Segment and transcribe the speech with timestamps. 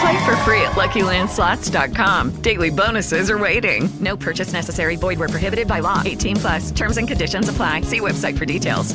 [0.00, 2.42] Play for free at LuckyLandSlots.com.
[2.42, 3.88] Daily bonuses are waiting.
[4.00, 4.96] No purchase necessary.
[4.96, 6.02] Void where prohibited by law.
[6.04, 6.70] 18 plus.
[6.70, 7.82] Terms and conditions apply.
[7.82, 8.94] See website for details.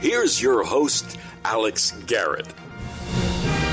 [0.00, 2.48] Here's your host, Alex Garrett.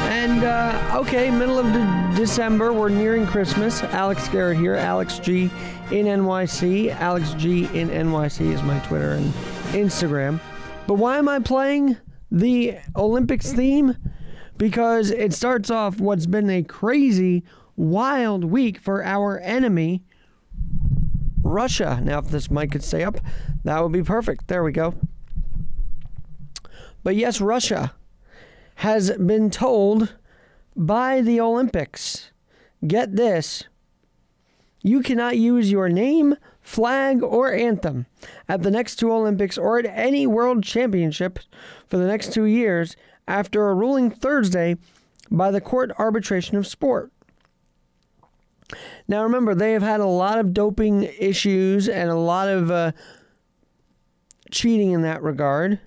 [0.03, 3.83] And uh, okay, middle of de- December, we're nearing Christmas.
[3.83, 5.43] Alex Garrett here, Alex G
[5.91, 6.95] in NYC.
[6.95, 9.33] Alex G in NYC is my Twitter and
[9.73, 10.39] Instagram.
[10.89, 11.97] But why am I playing
[12.31, 13.55] the Olympics mm.
[13.55, 13.97] theme?
[14.57, 17.43] Because it starts off what's been a crazy,
[17.75, 20.03] wild week for our enemy,
[21.43, 22.01] Russia.
[22.03, 23.19] Now, if this mic could stay up,
[23.65, 24.47] that would be perfect.
[24.47, 24.95] There we go.
[27.03, 27.93] But yes, Russia
[28.77, 30.15] has been told
[30.75, 32.31] by the Olympics
[32.87, 33.65] get this,
[34.81, 38.05] you cannot use your name, flag, or anthem
[38.47, 41.39] at the next two Olympics or at any world championship
[41.87, 42.95] for the next two years
[43.27, 44.75] after a ruling Thursday
[45.31, 47.11] by the Court Arbitration of Sport.
[49.07, 52.91] Now, remember, they have had a lot of doping issues and a lot of uh,
[54.51, 55.79] cheating in that regard.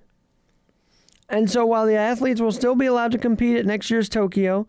[1.29, 4.67] And so while the athletes will still be allowed to compete at next year's Tokyo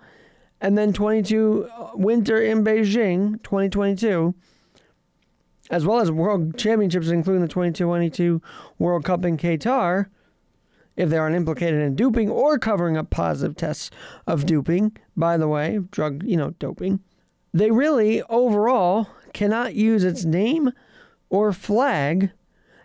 [0.62, 4.34] and then 22 winter in Beijing 2022
[5.70, 8.42] as well as world championships including the 2022
[8.80, 10.08] World Cup in Qatar
[10.96, 13.90] if they aren't implicated in doping or covering up positive tests
[14.28, 14.96] of doping.
[15.18, 17.00] By the way drug you know doping.
[17.54, 20.72] They really overall cannot use its name
[21.30, 22.32] or flag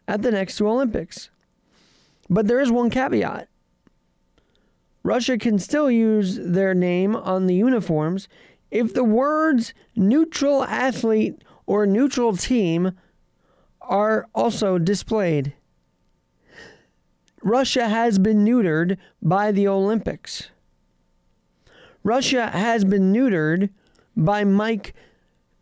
[0.06, 1.31] at the next two Olympics.
[2.31, 3.49] But there is one caveat.
[5.03, 8.28] Russia can still use their name on the uniforms
[8.71, 12.93] if the words neutral athlete or neutral team
[13.83, 15.53] are also displayed.
[17.43, 20.49] Russia has been neutered by the Olympics.
[22.03, 23.69] Russia has been neutered
[24.17, 24.95] by Mike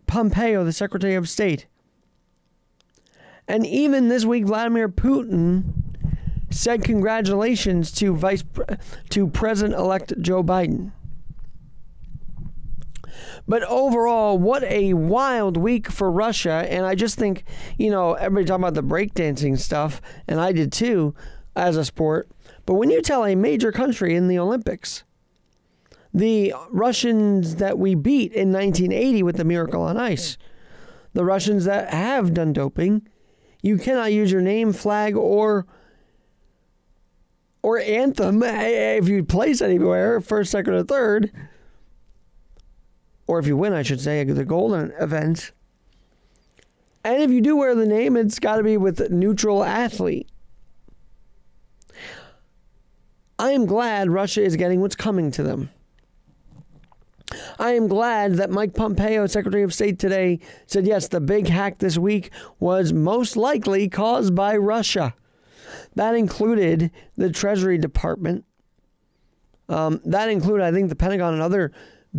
[0.06, 1.66] Pompeo, the Secretary of State.
[3.48, 5.64] And even this week, Vladimir Putin
[6.50, 8.44] said congratulations to Vice
[9.10, 10.92] to President-elect Joe Biden.
[13.48, 16.66] But overall, what a wild week for Russia.
[16.68, 17.44] And I just think,
[17.78, 21.14] you know, everybody talking about the breakdancing stuff, and I did too
[21.54, 22.28] as a sport.
[22.64, 25.04] But when you tell a major country in the Olympics,
[26.12, 30.38] the Russians that we beat in 1980 with the Miracle on Ice,
[31.12, 33.06] the Russians that have done doping,
[33.62, 35.66] you cannot use your name, flag, or
[37.62, 41.32] or anthem eh, eh, if you place anywhere, first, second, or third,
[43.26, 45.52] or if you win, I should say, the golden event.
[47.04, 50.28] And if you do wear the name, it's got to be with neutral athlete.
[53.38, 55.70] I am glad Russia is getting what's coming to them.
[57.58, 61.78] I am glad that Mike Pompeo, Secretary of State, today said yes, the big hack
[61.78, 65.14] this week was most likely caused by Russia.
[65.96, 68.44] That included the Treasury Department.
[69.68, 71.72] Um, that included, I think, the Pentagon and other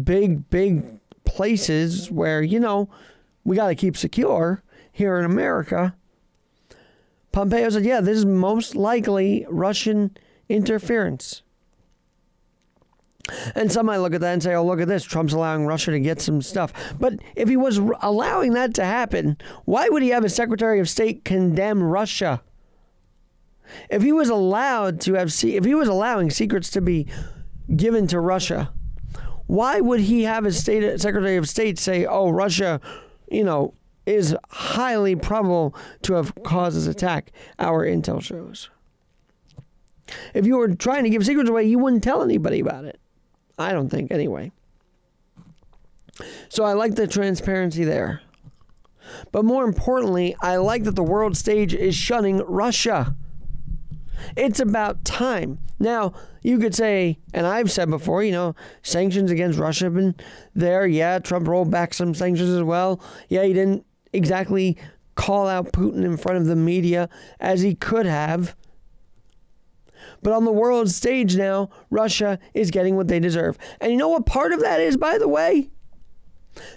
[0.03, 2.89] big, big places where, you know,
[3.43, 5.95] we got to keep secure here in America.
[7.31, 10.17] Pompeo said, yeah, this is most likely Russian
[10.49, 11.43] interference.
[13.55, 15.03] And some might look at that and say, oh, look at this.
[15.03, 16.71] Trump's allowing Russia to get some stuff.
[16.97, 20.89] But if he was allowing that to happen, why would he have a Secretary of
[20.89, 22.41] State condemn Russia?
[23.89, 27.05] If he was allowed to have, if he was allowing secrets to be
[27.75, 28.71] given to Russia,
[29.47, 32.79] why would he have his state Secretary of State say, "Oh, Russia,
[33.29, 33.73] you know,
[34.05, 37.31] is highly probable to have caused this attack"?
[37.59, 38.69] Our intel shows.
[40.33, 42.99] If you were trying to give secrets away, you wouldn't tell anybody about it.
[43.57, 44.51] I don't think, anyway.
[46.49, 48.21] So I like the transparency there.
[49.31, 53.15] But more importantly, I like that the world stage is shunning Russia.
[54.35, 55.59] It's about time.
[55.79, 60.15] Now, you could say, and I've said before, you know, sanctions against Russia have been
[60.55, 60.87] there.
[60.87, 63.01] Yeah, Trump rolled back some sanctions as well.
[63.29, 64.77] Yeah, he didn't exactly
[65.15, 67.09] call out Putin in front of the media
[67.39, 68.55] as he could have.
[70.23, 73.57] But on the world stage now, Russia is getting what they deserve.
[73.79, 75.69] And you know what part of that is, by the way?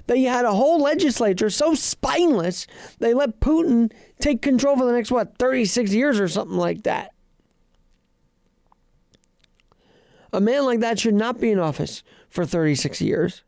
[0.06, 2.66] That you had a whole legislature so spineless,
[2.98, 7.12] they let Putin take control for the next, what, 36 years or something like that.
[10.32, 13.42] A man like that should not be in office for 36 years.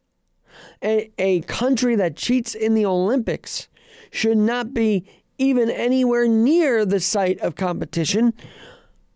[0.83, 3.69] A, a country that cheats in the Olympics
[4.11, 5.07] should not be
[5.39, 8.35] even anywhere near the site of competition,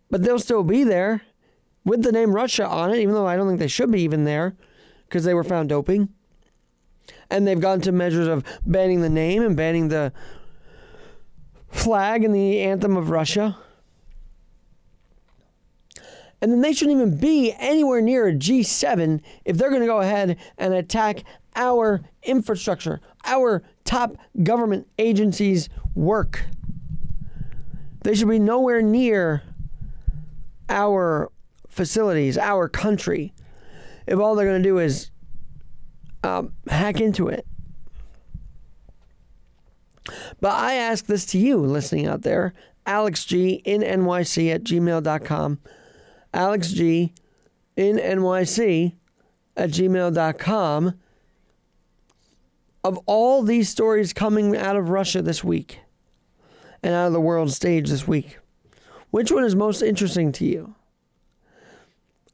[0.09, 1.21] but they'll still be there
[1.85, 4.23] with the name Russia on it, even though I don't think they should be even
[4.23, 4.55] there
[5.07, 6.09] because they were found doping.
[7.29, 10.11] And they've gone to measures of banning the name and banning the
[11.69, 13.57] flag and the anthem of Russia.
[16.41, 20.01] And then they shouldn't even be anywhere near a G7 if they're going to go
[20.01, 21.23] ahead and attack
[21.55, 26.45] our infrastructure, our top government agencies' work.
[28.03, 29.41] They should be nowhere near
[30.69, 31.31] our
[31.67, 33.33] facilities, our country,
[34.05, 35.09] if all they're going to do is
[36.23, 37.45] um, hack into it.
[40.39, 42.53] But I ask this to you listening out there,
[42.85, 45.59] Alex G in NYC at gmail.com.
[46.37, 47.13] Alex G
[47.75, 48.93] in NYC
[49.57, 50.93] at gmail.com.
[52.83, 55.79] Of all these stories coming out of Russia this week
[56.83, 58.37] and out of the world stage this week,
[59.09, 60.75] which one is most interesting to you?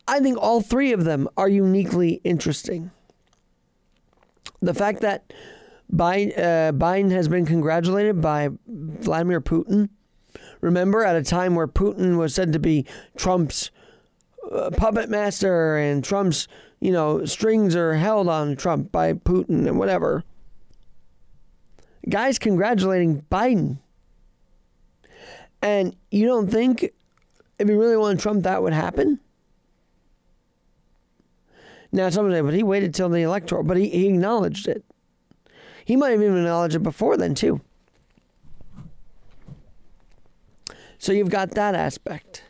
[0.06, 2.92] I think all three of them are uniquely interesting.
[4.62, 5.32] The fact that
[5.92, 9.90] Biden, uh, Biden has been congratulated by Vladimir Putin.
[10.60, 12.86] Remember, at a time where Putin was said to be
[13.16, 13.72] Trump's
[14.52, 16.48] uh, puppet master and Trump's,
[16.80, 20.24] you know, strings are held on Trump by Putin and whatever.
[22.10, 23.78] Guys congratulating Biden.
[25.62, 26.92] And you don't think
[27.60, 29.20] if you really wanted Trump that would happen?
[31.92, 34.84] Now, someone say, but he waited till the electoral, but he, he acknowledged it.
[35.86, 37.62] He might have even acknowledged it before then, too.
[40.98, 42.43] So you've got that aspect.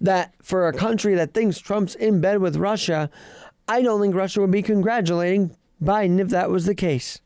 [0.00, 3.10] That for a country that thinks Trump's in bed with Russia,
[3.66, 7.20] I don't think Russia would be congratulating Biden if that was the case.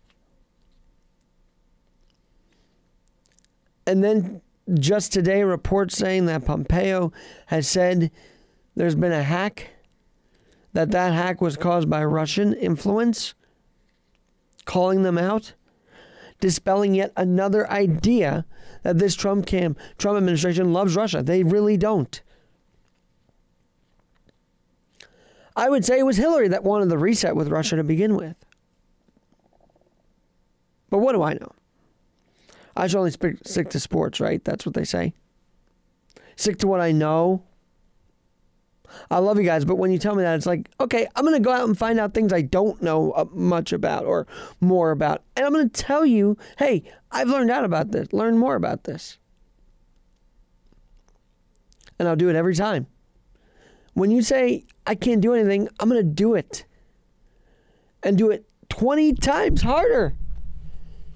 [3.87, 4.41] And then
[4.79, 7.13] just today, reports saying that Pompeo
[7.47, 8.11] has said
[8.77, 9.71] there's been a hack,
[10.73, 13.35] that that hack was caused by Russian influence,
[14.65, 15.55] calling them out,
[16.39, 18.45] dispelling yet another idea
[18.83, 21.23] that this Trump camp, Trump administration loves Russia.
[21.23, 22.23] They really don't.
[25.57, 28.37] I would say it was Hillary that wanted the reset with Russia to begin with.
[30.91, 31.53] But what do I know?
[32.77, 34.45] I should only stick, stick to sports, right?
[34.45, 35.15] That's what they say.
[36.37, 37.45] Stick to what I know.
[39.11, 41.37] I love you guys, but when you tell me that, it's like, okay, I'm going
[41.37, 44.27] to go out and find out things I don't know uh, much about or
[44.61, 45.23] more about.
[45.37, 46.83] And I'm going to tell you, hey,
[47.13, 49.19] I've learned out about this, learn more about this.
[51.99, 52.87] And I'll do it every time.
[54.01, 56.65] When you say, I can't do anything, I'm going to do it.
[58.03, 60.15] And do it 20 times harder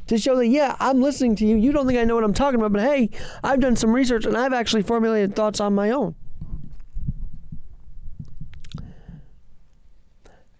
[0.06, 1.56] to show that, yeah, I'm listening to you.
[1.56, 3.08] You don't think I know what I'm talking about, but hey,
[3.42, 6.14] I've done some research and I've actually formulated thoughts on my own.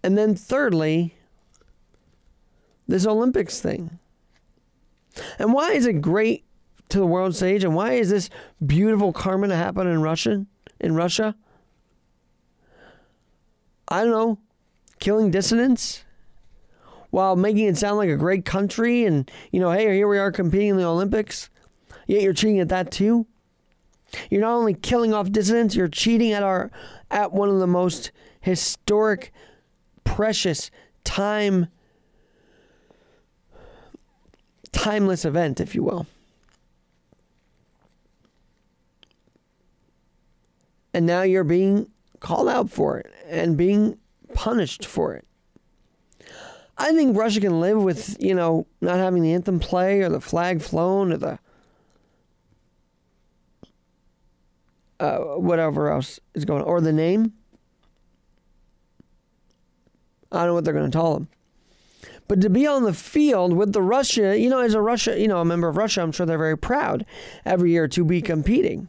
[0.03, 1.17] And then, thirdly,
[2.89, 3.99] this Olympics thing.
[5.39, 6.47] And why is it great
[6.89, 7.65] to the world stage?
[7.65, 8.31] And why is this
[8.65, 10.47] beautiful karma to happen in Russia?
[10.81, 11.37] In Russia,
[13.89, 14.39] I don't know,
[14.99, 16.05] killing dissidents
[17.11, 20.33] while making it sound like a great country and, you know, hey, here we are
[20.33, 21.49] competing in the Olympics.
[22.07, 23.27] Yet you're cheating at that too.
[24.31, 26.71] You're not only killing off dissidents, you're cheating at our
[27.11, 28.11] at one of the most
[28.41, 29.33] historic,
[30.05, 30.71] precious
[31.05, 31.69] time
[34.73, 36.07] timeless event, if you will.
[40.93, 41.91] And now you're being
[42.25, 43.99] called out for it and being
[44.33, 45.27] punished for it.
[46.79, 50.23] I think Russia can live with, you know, not having the anthem play or the
[50.23, 51.39] flag flown or the
[54.99, 57.35] uh, whatever else is going on, or the name.
[60.33, 61.29] I don't know what they're going to call them.
[62.27, 65.29] But to be on the field with the Russia, you know, as a Russia, you
[65.29, 67.05] know, a member of Russia, I'm sure they're very proud
[67.45, 68.89] every year to be competing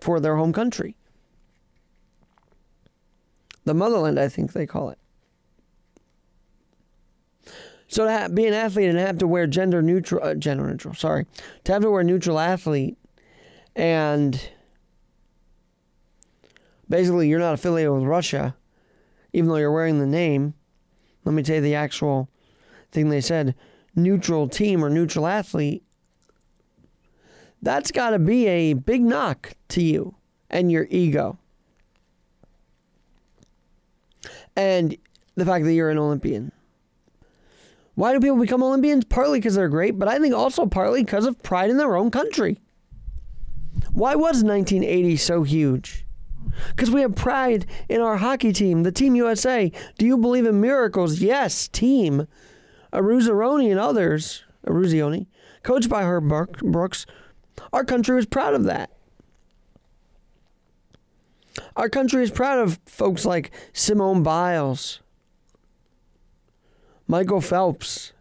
[0.00, 0.96] for their home country.
[3.68, 4.98] The motherland, I think they call it.
[7.86, 10.94] So to have, be an athlete and have to wear gender neutral, uh, gender neutral,
[10.94, 11.26] sorry,
[11.64, 12.96] to have to wear neutral athlete,
[13.76, 14.50] and
[16.88, 18.56] basically you're not affiliated with Russia,
[19.34, 20.54] even though you're wearing the name.
[21.26, 22.30] Let me tell you the actual
[22.90, 23.54] thing they said:
[23.94, 25.84] neutral team or neutral athlete.
[27.60, 30.14] That's got to be a big knock to you
[30.48, 31.38] and your ego,
[34.58, 34.96] and
[35.36, 36.50] the fact that you're an Olympian.
[37.94, 39.04] Why do people become Olympians?
[39.04, 42.10] Partly because they're great, but I think also partly because of pride in their own
[42.10, 42.58] country.
[43.92, 46.04] Why was 1980 so huge?
[46.70, 49.70] Because we have pride in our hockey team, the Team USA.
[49.96, 51.20] Do you believe in miracles?
[51.20, 52.26] Yes, team.
[52.92, 55.26] Aruzaroni and others, Eruzione,
[55.62, 57.06] coached by Herb Brooks,
[57.72, 58.90] our country was proud of that.
[61.76, 65.00] Our country is proud of folks like Simone Biles,
[67.06, 68.12] Michael Phelps.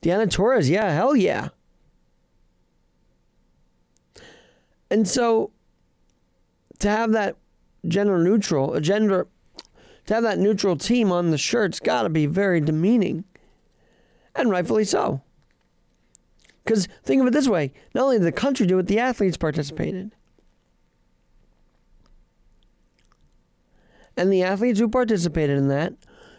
[0.00, 0.70] Dara Torres.
[0.70, 1.48] yeah, hell yeah.
[4.90, 5.50] And so
[6.78, 7.36] to have that
[7.86, 9.26] gender neutral, a gender,
[10.06, 13.24] to have that neutral team on the shirt's got to be very demeaning.
[14.34, 15.22] And rightfully so.
[16.64, 19.36] Because think of it this way not only did the country do it, the athletes
[19.36, 20.12] participated.
[24.16, 25.94] And the athletes who participated in that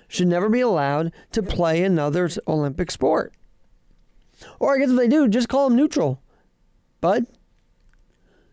[0.07, 3.34] should never be allowed to play another Olympic sport.
[4.60, 6.22] Or I guess if they do, just call them neutral.
[7.01, 7.24] But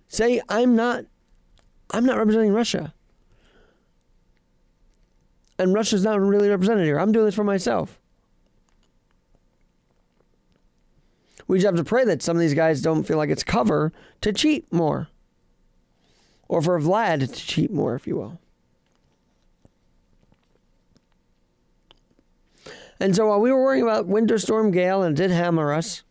[0.09, 1.05] say I'm not
[1.91, 2.95] I'm not representing Russia.
[5.59, 6.99] And Russia's not really represented here.
[6.99, 8.01] I'm doing this for myself.
[11.47, 13.93] We just have to pray that some of these guys don't feel like it's cover
[14.23, 15.09] to cheat more.
[16.49, 18.41] Or for Vlad to cheat more, if you will.
[23.01, 26.03] And so while we were worrying about Winter Storm Gail and did hammer us,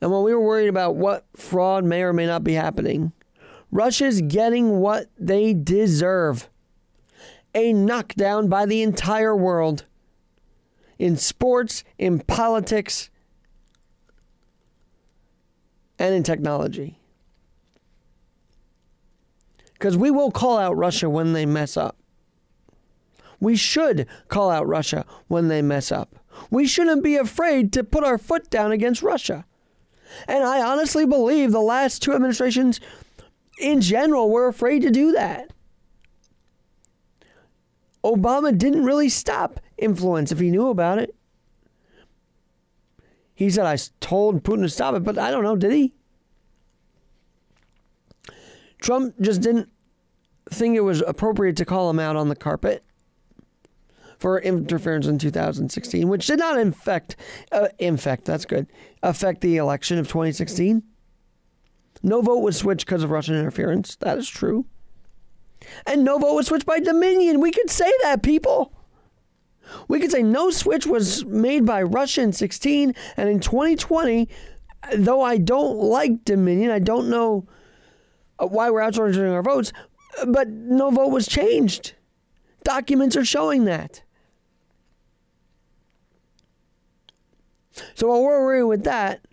[0.00, 3.12] and while we were worried about what fraud may or may not be happening,
[3.70, 6.48] Russia's getting what they deserve
[7.54, 9.86] a knockdown by the entire world
[10.98, 13.10] in sports, in politics,
[15.98, 16.98] and in technology.
[19.72, 21.96] Because we will call out Russia when they mess up.
[23.40, 26.16] We should call out Russia when they mess up.
[26.50, 29.44] We shouldn't be afraid to put our foot down against Russia.
[30.28, 32.80] And I honestly believe the last two administrations
[33.58, 35.52] in general were afraid to do that.
[38.04, 41.14] Obama didn't really stop influence if he knew about it.
[43.34, 45.92] He said, I told Putin to stop it, but I don't know, did he?
[48.80, 49.68] Trump just didn't
[50.48, 52.84] think it was appropriate to call him out on the carpet
[54.18, 57.16] for interference in 2016, which did not infect,
[57.52, 58.66] uh, infect, that's good,
[59.02, 60.82] affect the election of 2016.
[62.02, 63.96] No vote was switched because of Russian interference.
[63.96, 64.66] That is true.
[65.86, 67.40] And no vote was switched by Dominion.
[67.40, 68.72] We could say that, people.
[69.88, 74.28] We could say no switch was made by Russia in 16, and in 2020,
[74.94, 77.48] though I don't like Dominion, I don't know
[78.38, 79.72] uh, why we're outsourcing our votes,
[80.26, 81.94] but no vote was changed.
[82.62, 84.02] Documents are showing that.
[87.94, 89.26] So while we're worried with that,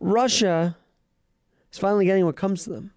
[0.00, 0.76] Russia
[1.72, 2.92] is finally getting what comes to them.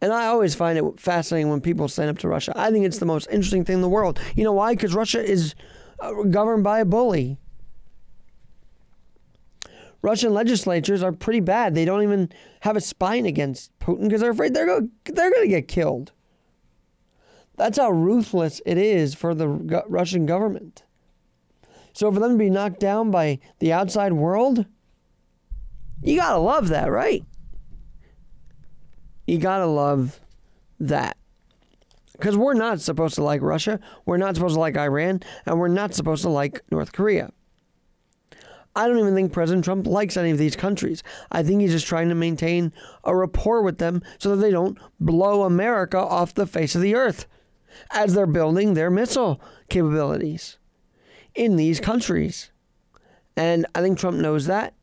[0.00, 2.52] And I always find it fascinating when people stand up to Russia.
[2.56, 4.18] I think it's the most interesting thing in the world.
[4.34, 4.74] You know why?
[4.74, 5.54] Because Russia is
[5.98, 7.38] uh, governed by a bully.
[10.02, 11.74] Russian legislatures are pretty bad.
[11.74, 15.42] They don't even have a spine against Putin because they're afraid they're go- they're going
[15.42, 16.12] to get killed.
[17.56, 20.82] That's how ruthless it is for the Russian government.
[21.92, 24.66] So for them to be knocked down by the outside world,
[26.02, 27.24] you gotta love that, right?
[29.26, 30.20] You gotta love
[30.78, 31.16] that.
[32.12, 35.68] Because we're not supposed to like Russia, we're not supposed to like Iran, and we're
[35.68, 37.32] not supposed to like North Korea.
[38.76, 41.02] I don't even think President Trump likes any of these countries.
[41.32, 42.72] I think he's just trying to maintain
[43.04, 46.94] a rapport with them so that they don't blow America off the face of the
[46.94, 47.26] earth
[47.90, 50.58] as they're building their missile capabilities
[51.34, 52.50] in these countries.
[53.36, 54.74] And I think Trump knows that.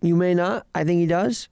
[0.00, 0.66] You may not.
[0.74, 1.48] I think he does.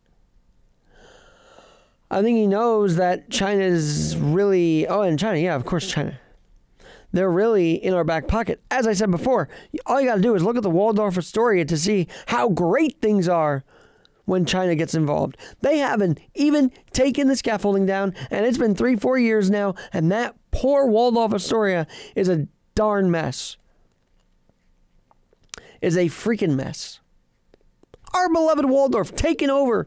[2.11, 4.87] I think he knows that China is really.
[4.87, 6.18] Oh, and China, yeah, of course, China.
[7.12, 8.61] they're really in our back pocket.
[8.70, 9.49] As I said before,
[9.87, 13.00] all you got to do is look at the Waldorf Astoria to see how great
[13.00, 13.64] things are
[14.25, 15.37] when China gets involved.
[15.61, 20.11] They haven't even taken the scaffolding down, and it's been three, four years now, and
[20.12, 23.56] that poor Waldorf Astoria is a darn mess.
[25.81, 27.01] Is a freaking mess.
[28.15, 29.87] Our beloved Waldorf taken over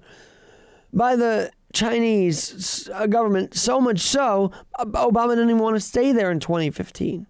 [0.92, 6.32] by the Chinese uh, government, so much so, Obama didn't even want to stay there
[6.32, 7.28] in 2015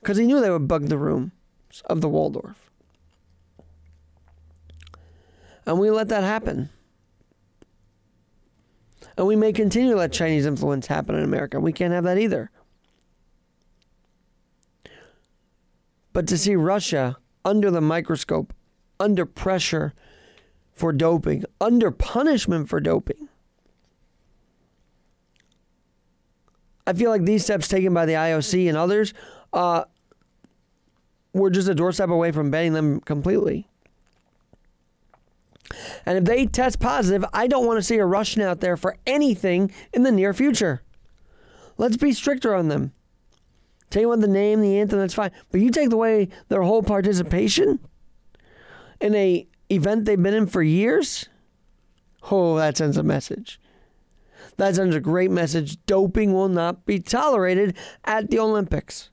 [0.00, 1.32] because he knew they would bug the room
[1.86, 2.70] of the Waldorf.
[5.66, 6.70] And we let that happen.
[9.16, 11.60] And we may continue to let Chinese influence happen in America.
[11.60, 12.50] We can't have that either.
[16.12, 18.52] But to see Russia under the microscope,
[19.00, 19.94] under pressure
[20.72, 23.28] for doping, under punishment for doping,
[26.86, 29.14] I feel like these steps taken by the IOC and others
[29.52, 29.84] uh,
[31.32, 33.68] were just a doorstep away from banning them completely.
[36.04, 38.96] And if they test positive, I don't want to see a Russian out there for
[39.06, 40.82] anything in the near future.
[41.78, 42.92] Let's be stricter on them.
[43.92, 45.32] Tell you what, the name, the anthem, that's fine.
[45.50, 47.78] But you take away their whole participation
[49.02, 51.28] in a event they've been in for years.
[52.30, 53.60] Oh, that sends a message.
[54.56, 55.76] That sends a great message.
[55.84, 59.10] Doping will not be tolerated at the Olympics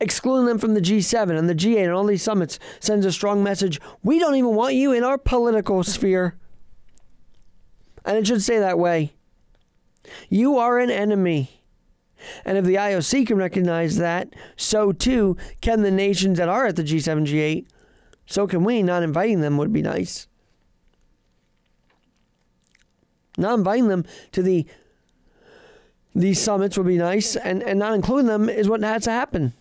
[0.00, 3.42] excluding them from the G7 and the G8 and all these summits sends a strong
[3.42, 3.80] message.
[4.02, 6.36] We don't even want you in our political sphere.
[8.04, 9.12] And it should stay that way.
[10.30, 11.65] You are an enemy.
[12.44, 16.76] And if the IOC can recognize that, so too can the nations that are at
[16.76, 17.66] the G7, G8.
[18.26, 18.82] So can we.
[18.82, 20.26] Not inviting them would be nice.
[23.38, 24.66] Not inviting them to the
[26.14, 29.52] these summits would be nice, and, and not including them is what has to happen.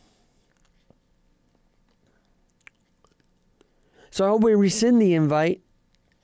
[4.09, 5.61] So I hope we rescind the invite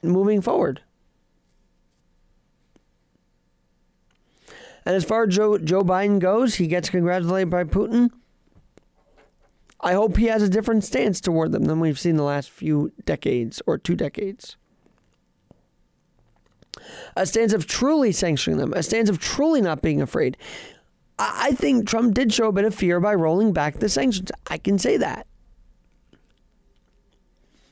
[0.02, 0.82] moving forward.
[4.92, 8.10] And as far as Joe, Joe Biden goes, he gets congratulated by Putin.
[9.80, 12.92] I hope he has a different stance toward them than we've seen the last few
[13.06, 14.58] decades or two decades
[17.16, 20.36] a stance of truly sanctioning them, a stance of truly not being afraid.
[21.18, 24.30] I think Trump did show a bit of fear by rolling back the sanctions.
[24.48, 25.26] I can say that.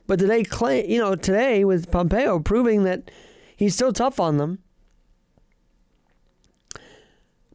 [0.08, 0.45] But today,
[0.88, 3.12] you know, today with Pompeo proving that
[3.58, 4.60] he's still tough on them.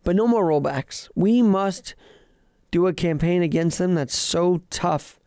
[0.05, 1.09] But no more rollbacks.
[1.15, 1.95] We must
[2.71, 5.19] do a campaign against them that's so tough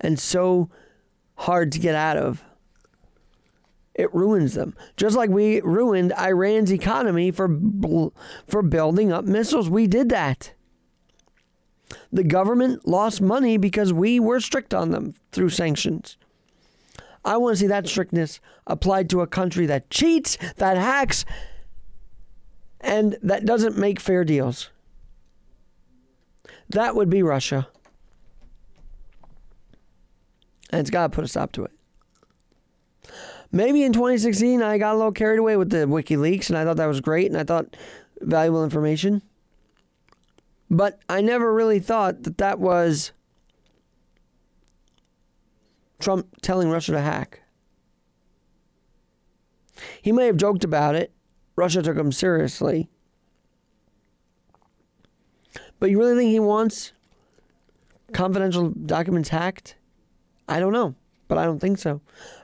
[0.00, 0.70] and so
[1.36, 2.44] hard to get out of
[3.98, 4.74] it ruins them.
[4.96, 7.58] Just like we ruined Iran's economy for
[8.46, 10.54] for building up missiles, we did that.
[12.12, 16.16] The government lost money because we were strict on them through sanctions.
[17.24, 21.24] I want to see that strictness applied to a country that cheats, that hacks,
[22.80, 24.70] and that doesn't make fair deals.
[26.70, 27.68] That would be Russia.
[30.70, 31.72] And it's got to put a stop to it.
[33.50, 36.76] Maybe in 2016, I got a little carried away with the WikiLeaks, and I thought
[36.76, 37.76] that was great, and I thought
[38.20, 39.22] valuable information.
[40.70, 43.12] But I never really thought that that was
[45.98, 47.40] Trump telling Russia to hack.
[50.02, 51.12] He may have joked about it.
[51.58, 52.88] Russia took him seriously.
[55.78, 56.92] But you really think he wants
[58.12, 59.76] confidential documents hacked?
[60.48, 60.94] I don't know
[61.28, 62.00] but I don't think so.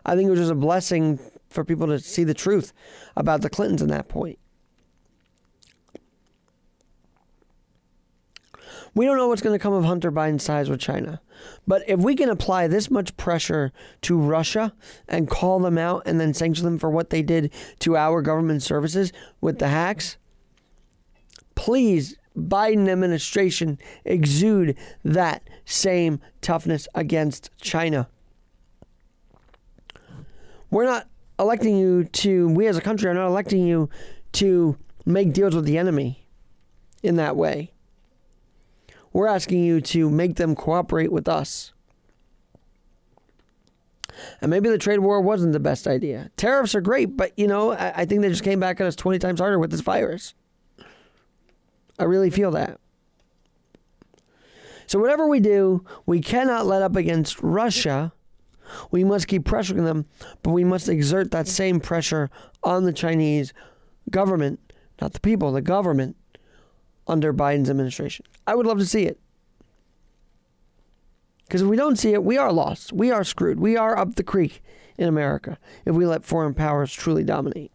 [0.07, 2.73] I think it was just a blessing for people to see the truth
[3.17, 4.39] about the Clintons in that point.
[8.95, 11.21] We don't know what's going to come of Hunter Biden's ties with China.
[11.67, 14.73] But if we can apply this much pressure to Russia
[15.09, 18.63] and call them out and then sanction them for what they did to our government
[18.63, 20.17] services with the hacks,
[21.57, 28.09] please, Biden administration, exude that same toughness against China.
[30.71, 33.91] We're not electing you to, we as a country are not electing you
[34.33, 36.27] to make deals with the enemy
[37.03, 37.74] in that way.
[39.15, 41.73] We're asking you to make them cooperate with us.
[44.43, 46.31] And maybe the trade war wasn't the best idea.
[46.37, 48.95] Tariffs are great, but you know, I, I think they just came back at us
[48.95, 50.35] 20 times harder with this virus.
[51.99, 52.79] I really feel that.
[54.87, 58.13] So, whatever we do, we cannot let up against Russia
[58.91, 60.07] we must keep pressuring them,
[60.43, 62.31] but we must exert that same pressure
[62.63, 63.53] on the Chinese
[64.11, 64.61] government,
[65.01, 66.17] not the people, the government,
[67.07, 68.25] under Biden's administration.
[68.47, 69.19] I would love to see it.
[71.45, 72.93] Because if we don't see it, we are lost.
[72.93, 73.61] We are screwed.
[73.61, 74.63] We are up the creek
[74.97, 77.71] in America if we let foreign powers truly dominate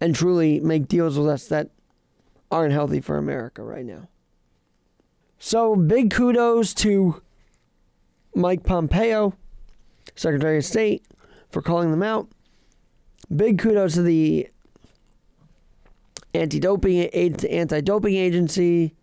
[0.00, 1.70] and truly make deals with us that
[2.50, 4.08] aren't healthy for America right now.
[5.38, 7.22] So, big kudos to
[8.34, 9.34] Mike Pompeo,
[10.14, 11.04] Secretary of State,
[11.50, 12.28] for calling them out.
[13.34, 14.48] Big kudos to the
[16.34, 18.94] anti-doping anti-doping agency.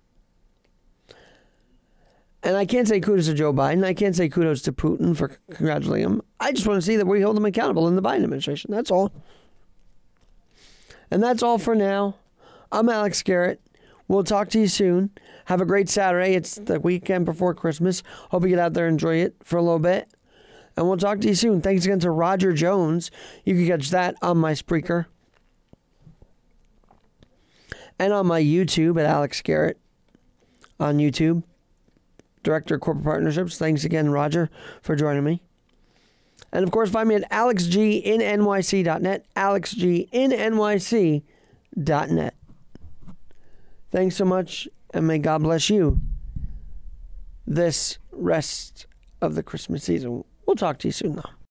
[2.44, 3.84] And I can't say kudos to Joe Biden.
[3.84, 6.22] I can't say kudos to Putin for congratulating him.
[6.40, 8.72] I just want to see that we hold them accountable in the Biden administration.
[8.72, 9.12] That's all.
[11.12, 12.16] And that's all for now.
[12.72, 13.62] I'm Alex Garrett.
[14.08, 15.10] We'll talk to you soon.
[15.46, 16.36] Have a great Saturday.
[16.36, 18.04] It's the weekend before Christmas.
[18.30, 20.08] Hope you get out there and enjoy it for a little bit.
[20.78, 21.62] And we'll talk to you soon.
[21.62, 23.10] Thanks again to Roger Jones.
[23.44, 25.08] You can catch that on my Spreaker
[28.00, 29.78] and on my YouTube at Alex Garrett
[30.80, 31.44] on YouTube.
[32.44, 33.58] Director of Corporate Partnerships.
[33.58, 34.50] Thanks again, Roger,
[34.82, 35.42] for joining me.
[36.52, 42.34] And of course, find me at alexginnyc.net, alexginnyc.net.
[43.92, 46.00] Thanks so much, and may God bless you
[47.46, 48.88] this rest
[49.22, 50.24] of the Christmas season.
[50.46, 51.37] We'll talk to you soon, though.